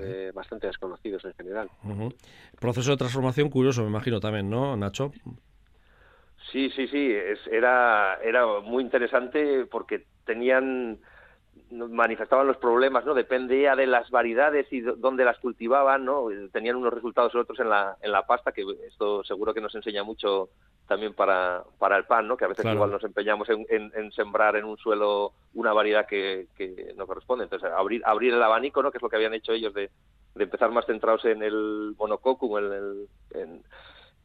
Eh, 0.00 0.32
bastante 0.34 0.68
desconocidos 0.68 1.22
en 1.26 1.34
general. 1.34 1.68
Proceso 2.58 2.92
de 2.92 2.96
transformación 2.96 3.50
curioso, 3.50 3.82
me 3.82 3.88
imagino 3.88 4.20
también, 4.20 4.48
¿no, 4.48 4.74
Nacho? 4.76 5.12
Sí, 6.50 6.70
sí, 6.70 6.86
sí, 6.86 7.12
es, 7.12 7.40
era, 7.50 8.18
era 8.22 8.60
muy 8.60 8.82
interesante 8.82 9.66
porque 9.66 10.06
tenían 10.24 10.98
manifestaban 11.70 12.46
los 12.46 12.56
problemas, 12.58 13.04
¿no? 13.04 13.14
Dependía 13.14 13.74
de 13.74 13.86
las 13.86 14.10
variedades 14.10 14.72
y 14.72 14.80
dónde 14.80 15.24
las 15.24 15.38
cultivaban, 15.38 16.04
¿no? 16.04 16.28
Tenían 16.52 16.76
unos 16.76 16.92
resultados 16.92 17.34
u 17.34 17.38
otros 17.38 17.58
en 17.60 17.70
la, 17.70 17.96
en 18.00 18.12
la 18.12 18.26
pasta, 18.26 18.52
que 18.52 18.64
esto 18.86 19.24
seguro 19.24 19.52
que 19.52 19.60
nos 19.60 19.74
enseña 19.74 20.04
mucho 20.04 20.50
también 20.86 21.14
para, 21.14 21.64
para 21.78 21.96
el 21.96 22.04
pan, 22.04 22.28
¿no? 22.28 22.36
Que 22.36 22.44
a 22.44 22.48
veces 22.48 22.64
igual 22.64 22.90
nos 22.90 23.02
empeñamos 23.02 23.48
en, 23.48 23.66
en, 23.68 24.12
sembrar 24.12 24.56
en 24.56 24.64
un 24.64 24.76
suelo 24.76 25.32
una 25.54 25.72
variedad 25.72 26.06
que, 26.06 26.46
que 26.56 26.94
no 26.96 27.06
corresponde. 27.06 27.44
Entonces, 27.44 27.70
abrir, 27.72 28.02
abrir 28.04 28.32
el 28.34 28.42
abanico, 28.42 28.82
¿no? 28.82 28.92
Que 28.92 28.98
es 28.98 29.02
lo 29.02 29.08
que 29.08 29.16
habían 29.16 29.34
hecho 29.34 29.52
ellos 29.52 29.74
de, 29.74 29.90
de 30.36 30.44
empezar 30.44 30.70
más 30.70 30.86
centrados 30.86 31.24
en 31.24 31.42
el 31.42 31.94
monococum, 31.98 32.58
en, 32.58 32.72
el, 32.72 33.08
en, 33.30 33.62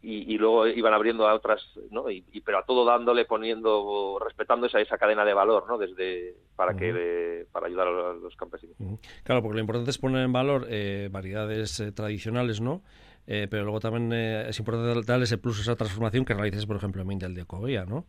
y, 0.03 0.37
luego 0.37 0.67
iban 0.67 0.93
abriendo 0.93 1.27
a 1.27 1.33
otras, 1.35 1.61
¿no? 1.91 2.09
Y, 2.09 2.23
pero 2.43 2.59
a 2.59 2.65
todo 2.65 2.85
dándole, 2.85 3.25
poniendo, 3.25 4.17
respetando 4.19 4.65
esa, 4.65 4.79
esa 4.79 4.97
cadena 4.97 5.23
de 5.23 5.33
valor, 5.33 5.65
¿no? 5.67 5.77
Desde 5.77 6.35
para 6.55 6.75
que 6.75 7.45
para 7.51 7.67
ayudar 7.67 7.87
a 7.87 8.13
los 8.13 8.35
campesinos. 8.35 8.75
Claro, 9.23 9.41
porque 9.41 9.55
lo 9.55 9.61
importante 9.61 9.91
es 9.91 9.97
poner 9.97 10.23
en 10.23 10.33
valor 10.33 10.65
eh, 10.69 11.09
variedades 11.11 11.79
eh, 11.79 11.91
tradicionales, 11.91 12.61
¿no? 12.61 12.83
Eh, 13.27 13.47
pero 13.49 13.63
luego 13.63 13.79
también 13.79 14.11
es 14.13 14.57
importante 14.57 15.01
darle 15.05 15.25
ese 15.25 15.37
plus, 15.37 15.59
esa 15.59 15.75
transformación 15.75 16.25
que 16.25 16.33
realices, 16.33 16.65
por 16.65 16.77
ejemplo, 16.77 17.01
en 17.03 17.07
Mindel 17.07 17.35
de 17.35 17.45
Covea, 17.45 17.85
¿no? 17.85 18.07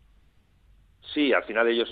Sí, 1.12 1.32
al 1.32 1.44
final 1.44 1.68
ellos 1.68 1.88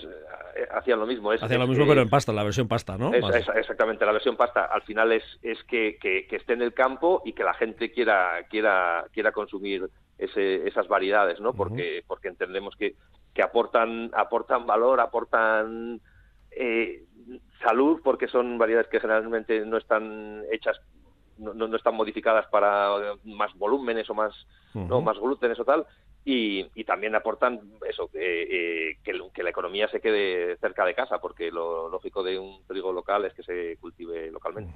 hacían 0.72 0.98
lo 0.98 1.06
mismo. 1.06 1.30
hacían 1.30 1.60
lo 1.60 1.66
mismo, 1.66 1.86
pero 1.86 2.02
en 2.02 2.08
pasta, 2.08 2.32
la 2.32 2.44
versión 2.44 2.68
pasta, 2.68 2.96
¿no? 2.96 3.12
exactamente, 3.12 4.06
la 4.06 4.12
versión 4.12 4.36
pasta. 4.36 4.66
Al 4.66 4.82
final 4.82 5.12
es, 5.12 5.24
es 5.42 5.62
que, 5.64 5.98
que, 6.00 6.26
esté 6.30 6.52
en 6.52 6.62
el 6.62 6.72
campo 6.72 7.22
y 7.24 7.32
que 7.32 7.44
la 7.44 7.54
gente 7.54 7.90
quiera, 7.90 8.44
quiera, 8.48 9.04
quiera 9.12 9.32
consumir 9.32 9.88
ese, 10.18 10.66
esas 10.66 10.88
variedades, 10.88 11.40
¿no? 11.40 11.52
Porque, 11.54 12.04
porque 12.06 12.28
entendemos 12.28 12.76
que, 12.76 12.94
que 13.34 13.42
aportan, 13.42 14.10
aportan 14.14 14.66
valor, 14.66 15.00
aportan 15.00 16.00
eh, 16.50 17.04
salud, 17.62 18.00
porque 18.02 18.28
son 18.28 18.58
variedades 18.58 18.88
que 18.88 19.00
generalmente 19.00 19.64
no 19.66 19.76
están 19.76 20.42
hechas 20.50 20.80
no, 21.40 21.54
no, 21.54 21.74
están 21.74 21.94
modificadas 21.94 22.46
para 22.48 22.90
más 23.24 23.54
volúmenes 23.54 24.08
o 24.10 24.14
más, 24.14 24.46
¿no? 24.74 25.00
más 25.00 25.18
glútenes 25.18 25.58
o 25.58 25.64
tal, 25.64 25.86
y, 26.24 26.66
y 26.74 26.84
también 26.84 27.14
aportan 27.14 27.60
eso, 27.88 28.08
que, 28.08 28.90
eh, 28.90 28.98
que, 29.02 29.42
la 29.42 29.50
economía 29.50 29.88
se 29.88 30.00
quede 30.00 30.56
cerca 30.58 30.84
de 30.84 30.94
casa, 30.94 31.18
porque 31.18 31.50
lo 31.50 31.88
lógico 31.88 32.22
de 32.22 32.38
un 32.38 32.62
trigo 32.66 32.92
local 32.92 33.24
es 33.24 33.32
que 33.32 33.42
se 33.42 33.76
cultive 33.78 34.30
localmente. 34.30 34.70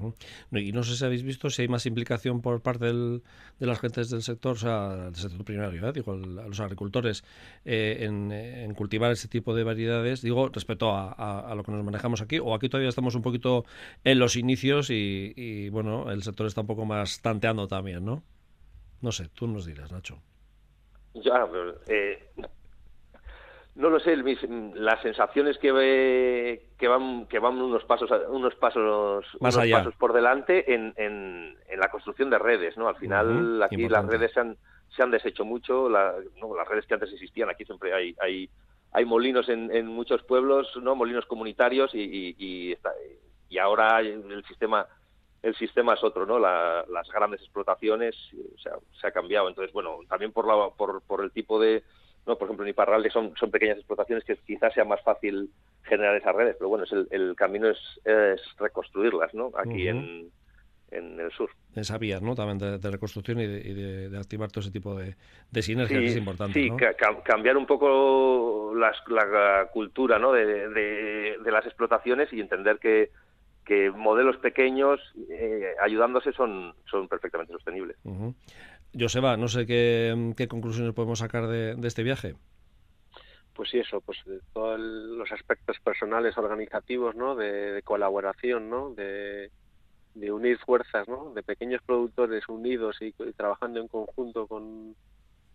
Y 0.53 0.73
no 0.73 0.83
sé 0.83 0.97
si 0.97 1.05
habéis 1.05 1.23
visto 1.23 1.51
si 1.51 1.63
hay 1.63 1.69
más 1.69 1.85
implicación 1.85 2.41
por 2.41 2.63
parte 2.63 2.87
del, 2.87 3.23
de 3.59 3.67
las 3.67 3.79
gentes 3.79 4.09
del 4.09 4.23
sector, 4.23 4.53
o 4.53 4.59
sea, 4.59 4.95
del 4.97 5.17
sector 5.17 5.45
primario, 5.45 5.87
¿eh? 5.87 5.93
digo, 5.93 6.15
los 6.15 6.61
agricultores, 6.61 7.25
eh, 7.65 7.99
en, 8.01 8.75
cultivar 8.75 9.13
ese 9.13 9.29
tipo 9.29 9.55
de 9.55 9.65
variedades, 9.65 10.23
digo, 10.23 10.49
respecto 10.49 10.93
a, 10.93 11.13
a, 11.41 11.55
lo 11.55 11.63
que 11.63 11.73
nos 11.73 11.85
manejamos 11.85 12.23
aquí, 12.23 12.39
o 12.39 12.55
aquí 12.55 12.69
todavía 12.71 12.89
estamos 12.89 13.15
un 13.15 13.23
poquito 13.23 13.65
en 14.03 14.19
los 14.19 14.37
inicios 14.37 14.89
y, 14.89 15.35
y 15.37 15.69
bueno, 15.69 16.11
el 16.11 16.23
sector 16.23 16.47
está 16.47 16.63
un 16.63 16.67
poco 16.67 16.87
más 16.87 17.21
tanteando 17.21 17.69
también, 17.69 18.05
¿no? 18.05 18.23
No 19.03 19.13
sé, 19.13 19.29
tú 19.29 19.47
nos 19.47 19.67
dirás, 19.67 19.93
Nacho. 19.93 20.23
Ya, 21.15 21.47
eh, 21.87 22.31
no 23.77 23.91
lo 23.91 23.99
sé, 23.99 24.17
las 24.75 25.03
sensaciones 25.03 25.59
que 25.59 26.61
que 26.79 26.89
van 26.89 27.27
que 27.27 27.39
van 27.39 27.61
unos 27.61 27.85
pasos 27.85 28.11
unos 28.29 28.55
pasos 28.57 29.27
Más 29.41 29.57
unos 29.57 29.71
pasos 29.71 29.95
por 29.97 30.13
delante 30.13 30.75
en, 30.75 30.93
en, 30.97 31.57
la 31.77 31.89
construcción 31.89 32.31
de 32.31 32.39
redes, 32.39 32.77
¿no? 32.77 32.89
Al 32.89 32.97
final 32.97 33.63
aquí 33.63 33.89
las 33.89 34.07
redes 34.07 34.33
se 34.33 34.41
han 34.41 34.57
se 34.95 35.03
han 35.03 35.11
deshecho 35.11 35.45
mucho, 35.45 35.89
las 35.89 36.15
redes 36.69 36.87
que 36.87 36.95
antes 36.95 37.13
existían 37.13 37.51
aquí 37.51 37.65
siempre 37.65 37.93
hay 37.93 38.15
hay 38.21 38.49
hay 38.93 39.05
molinos 39.05 39.49
en, 39.49 39.75
en 39.75 39.89
muchos 39.89 40.23
pueblos, 40.23 40.69
no 40.81 40.95
molinos 40.95 41.27
comunitarios 41.27 41.93
y, 41.95 42.01
y, 42.01 42.37
y, 42.39 42.77
y 43.49 43.59
ahora 43.59 44.01
el 44.01 44.45
sistema 44.47 44.87
el 45.45 45.55
sistema 45.57 45.93
es 45.93 46.03
otro, 46.03 46.25
¿no? 46.25 46.39
las 46.39 47.09
grandes 47.13 47.41
explotaciones 47.43 48.17
o 48.55 48.59
sea, 48.59 48.73
se 48.99 49.07
ha 49.07 49.11
cambiado. 49.11 49.49
Entonces, 49.49 49.73
bueno, 49.75 49.99
también 50.09 50.33
por, 50.33 50.47
la, 50.47 50.71
por, 50.75 51.03
por 51.03 51.23
el 51.23 51.33
tipo 51.33 51.61
de, 51.61 51.85
no, 52.27 52.37
por 52.37 52.47
ejemplo, 52.47 52.65
en 52.65 52.71
Iparralde 52.71 53.11
son, 53.11 53.35
son 53.37 53.51
pequeñas 53.51 53.77
explotaciones 53.77 54.25
que 54.25 54.37
quizás 54.37 54.73
sea 54.73 54.87
más 54.87 55.03
fácil 55.03 55.51
generar 55.83 56.17
esas 56.17 56.35
redes, 56.35 56.57
pero 56.59 56.71
bueno, 56.71 56.85
es 56.85 56.93
el, 56.93 57.07
el 57.11 57.37
camino 57.37 57.69
es, 57.69 57.79
es, 58.05 58.41
reconstruirlas, 58.59 59.35
¿no? 59.35 59.53
Aquí 59.55 59.87
en, 59.87 60.31
en 60.91 61.21
el 61.21 61.31
sur. 61.33 61.51
Esa 61.77 61.99
vía, 61.99 62.21
¿no? 62.21 62.35
También 62.35 62.81
de, 62.81 62.91
reconstrucción 62.91 63.39
y, 63.41 63.47
de, 63.47 64.09
de, 64.09 64.19
activar 64.19 64.51
todo 64.51 64.61
ese 64.61 64.71
tipo 64.71 64.95
de, 64.95 65.15
de 65.51 65.63
sinergias 65.63 66.01
que 66.01 66.07
es 66.07 66.17
importante. 66.17 66.55
Sí, 66.55 66.71
cambiar 67.23 67.59
un 67.59 67.67
poco 67.67 68.73
las, 68.75 68.97
la 69.09 69.69
cultura, 69.71 70.19
¿no? 70.19 70.33
De, 70.33 70.71
de, 70.71 71.53
las 71.53 71.67
explotaciones 71.67 72.33
y 72.33 72.41
entender 72.41 72.79
que 72.79 73.11
que 73.65 73.91
modelos 73.91 74.37
pequeños 74.37 75.01
eh, 75.31 75.75
ayudándose 75.83 76.33
son, 76.33 76.75
son 76.91 77.09
perfectamente 77.09 77.53
sostenibles. 77.53 77.97
Joseba, 78.99 79.37
no 79.37 79.49
sé 79.49 79.67
qué, 79.67 80.33
qué, 80.37 80.47
conclusiones 80.47 80.95
podemos 80.95 81.19
sacar 81.19 81.47
de, 81.49 81.77
este 81.83 82.03
viaje. 82.03 82.35
Pues 83.55 83.71
sí, 83.71 83.79
eso, 83.79 84.01
pues 84.01 84.19
de 84.27 84.41
todos 84.53 84.79
los 84.79 85.31
aspectos 85.33 85.79
personales, 85.81 86.37
organizativos, 86.37 87.15
¿no? 87.15 87.35
De, 87.35 87.81
colaboración, 87.85 88.69
¿no? 88.69 88.91
De, 88.91 89.51
unir 90.15 90.59
fuerzas, 90.59 91.09
¿no? 91.09 91.33
De 91.35 91.43
pequeños 91.43 91.81
productores 91.85 92.49
unidos 92.49 92.97
y, 93.01 93.13
trabajando 93.33 93.81
en 93.81 93.89
conjunto 93.89 94.47
con, 94.47 94.95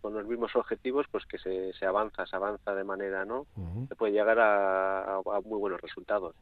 con, 0.00 0.14
los 0.14 0.26
mismos 0.26 0.54
objetivos, 0.56 1.06
pues 1.10 1.24
que 1.26 1.38
se, 1.38 1.72
se, 1.74 1.86
avanza, 1.86 2.26
se 2.26 2.36
avanza 2.36 2.74
de 2.74 2.84
manera, 2.84 3.24
¿no? 3.24 3.46
Se 3.88 3.96
puede 3.96 4.12
llegar 4.12 4.38
a, 4.38 5.16
a 5.16 5.40
muy 5.44 5.58
buenos 5.58 5.80
resultados. 5.80 6.34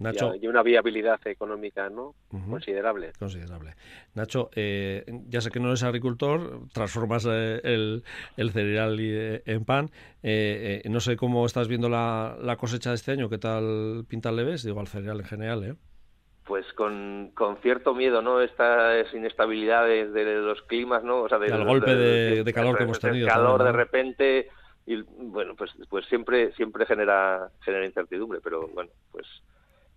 Nacho, 0.00 0.34
y, 0.34 0.46
una 0.48 0.62
viabilidad 0.62 1.20
económica 1.26 1.90
no 1.90 2.14
considerable. 2.48 3.12
Considerable. 3.18 3.74
Nacho, 4.14 4.48
eh, 4.56 5.04
ya 5.28 5.42
sé 5.42 5.50
que 5.50 5.60
no 5.60 5.68
eres 5.68 5.82
agricultor, 5.82 6.62
transformas 6.72 7.26
eh, 7.30 7.60
el, 7.62 8.02
el, 8.38 8.50
cereal 8.50 8.96
eh, 8.98 9.42
en 9.44 9.64
pan. 9.66 9.90
no 10.22 11.00
sé 11.00 11.16
cómo 11.16 11.44
estás 11.44 11.68
viendo 11.68 11.90
la, 11.90 12.36
la, 12.40 12.56
cosecha 12.56 12.90
de 12.90 12.96
este 12.96 13.12
año, 13.12 13.28
¿qué 13.28 13.36
tal 13.36 14.06
pinta 14.08 14.32
le 14.32 14.44
ves? 14.44 14.64
Digo, 14.64 14.80
al 14.80 14.88
cereal 14.88 15.20
en 15.20 15.26
general, 15.26 15.64
¿eh? 15.64 15.74
Pues 16.46 16.72
con, 16.72 17.30
con 17.34 17.58
cierto 17.58 17.94
miedo, 17.94 18.22
¿no? 18.22 18.40
Estas 18.40 19.12
inestabilidades 19.12 20.12
de 20.14 20.24
los 20.36 20.62
climas, 20.62 21.04
¿no? 21.04 21.20
O 21.20 21.28
sea, 21.28 21.38
del 21.38 21.64
golpe 21.64 21.94
de, 21.94 22.52
calor 22.54 22.78
que 22.78 22.84
hemos 22.84 22.98
tenido. 22.98 23.26
El 23.26 23.32
calor 23.32 23.62
de 23.62 23.72
repente 23.72 24.48
y 24.86 25.02
bueno, 25.02 25.54
pues 25.54 25.70
pues 25.88 26.06
siempre 26.06 26.52
siempre 26.54 26.86
genera 26.86 27.50
genera 27.60 27.86
incertidumbre, 27.86 28.40
pero 28.42 28.66
bueno, 28.68 28.90
pues 29.12 29.26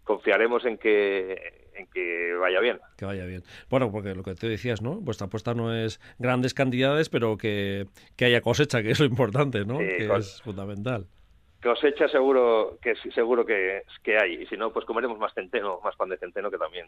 confiaremos 0.03 0.65
en 0.65 0.77
que 0.77 1.63
en 1.75 1.87
que 1.87 2.33
vaya 2.39 2.59
bien. 2.59 2.79
Que 2.97 3.05
vaya 3.05 3.25
bien. 3.25 3.43
Bueno, 3.69 3.91
porque 3.91 4.13
lo 4.13 4.23
que 4.23 4.35
te 4.35 4.47
decías, 4.47 4.81
¿no? 4.81 5.01
Vuestra 5.01 5.25
apuesta 5.25 5.53
no 5.55 5.73
es 5.73 5.99
grandes 6.19 6.53
cantidades, 6.53 7.09
pero 7.09 7.37
que, 7.37 7.87
que 8.15 8.25
haya 8.25 8.41
cosecha, 8.41 8.83
que 8.83 8.91
es 8.91 8.99
lo 8.99 9.05
importante, 9.05 9.65
¿no? 9.65 9.79
que 9.79 10.07
es 10.15 10.41
fundamental 10.41 11.07
cosecha 11.63 12.07
seguro 12.09 12.77
que 12.81 12.93
seguro 13.13 13.45
que, 13.45 13.83
que 14.03 14.17
hay. 14.17 14.43
Y 14.43 14.45
si 14.47 14.57
no 14.57 14.71
pues 14.71 14.85
comeremos 14.85 15.17
más 15.17 15.33
centeno 15.33 15.79
más 15.83 15.95
pan 15.95 16.09
de 16.09 16.17
centeno 16.17 16.51
que 16.51 16.57
también 16.57 16.85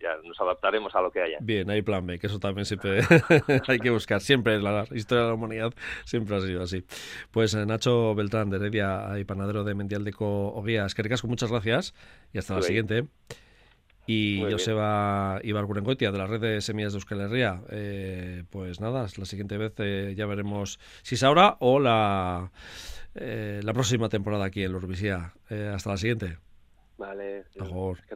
ya, 0.00 0.16
nos 0.22 0.40
adaptaremos 0.40 0.94
a 0.94 1.00
lo 1.00 1.10
que 1.10 1.22
haya. 1.22 1.38
Bien 1.40 1.68
hay 1.70 1.82
plan 1.82 2.06
B 2.06 2.18
que 2.18 2.26
eso 2.26 2.38
también 2.38 2.64
siempre 2.64 3.00
hay 3.68 3.78
que 3.78 3.90
buscar. 3.90 4.20
Siempre 4.20 4.60
la 4.60 4.86
historia 4.92 5.24
de 5.24 5.28
la 5.28 5.34
humanidad 5.34 5.72
siempre 6.04 6.36
ha 6.36 6.40
sido 6.40 6.62
así. 6.62 6.84
Pues 7.30 7.54
eh, 7.54 7.66
Nacho 7.66 8.14
Beltrán 8.14 8.50
de 8.50 8.58
Heredia 8.58 9.18
y 9.18 9.24
panadero 9.24 9.64
de 9.64 9.74
Mendial 9.74 10.04
de 10.04 10.14
Oguía 10.18 10.86
es 10.86 10.94
que 10.94 11.02
muchas 11.24 11.50
gracias 11.50 11.94
y 12.32 12.38
hasta 12.38 12.54
la 12.54 12.62
siguiente. 12.62 13.06
Y 14.06 14.40
Joseba 14.50 15.38
Ibargurengoitia, 15.44 16.10
de 16.10 16.18
la 16.18 16.26
red 16.26 16.40
de 16.40 16.60
semillas 16.60 16.92
de 16.92 16.96
Euskal 16.96 17.20
Herria. 17.20 17.62
Eh, 17.70 18.42
pues 18.50 18.80
nada, 18.80 19.06
la 19.16 19.24
siguiente 19.24 19.56
vez 19.56 19.72
eh, 19.78 20.14
ya 20.16 20.26
veremos 20.26 20.80
si 21.02 21.14
es 21.14 21.22
ahora 21.22 21.56
o 21.60 21.78
la, 21.78 22.50
eh, 23.14 23.60
la 23.62 23.72
próxima 23.72 24.08
temporada 24.08 24.44
aquí 24.44 24.62
en 24.62 24.72
Lurvisía. 24.72 25.34
hasta 25.74 25.90
la 25.90 25.96
siguiente. 25.96 26.38
Vale. 26.98 27.44
Agur. 27.58 27.98
Que 28.06 28.14